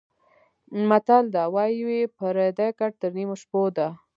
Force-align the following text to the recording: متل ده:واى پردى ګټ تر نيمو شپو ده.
متل 0.89 1.23
ده:واى 1.35 1.99
پردى 2.17 2.67
ګټ 2.79 2.91
تر 3.01 3.11
نيمو 3.17 3.35
شپو 3.41 3.61
ده. 3.77 3.87